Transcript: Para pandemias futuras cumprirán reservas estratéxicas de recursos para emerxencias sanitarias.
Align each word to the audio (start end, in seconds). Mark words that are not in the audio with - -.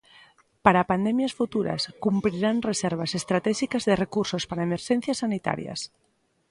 Para 0.65 0.87
pandemias 0.91 1.33
futuras 1.39 1.81
cumprirán 2.03 2.65
reservas 2.69 3.11
estratéxicas 3.19 3.83
de 3.87 3.99
recursos 4.03 4.43
para 4.49 4.65
emerxencias 4.69 5.19
sanitarias. 5.23 5.79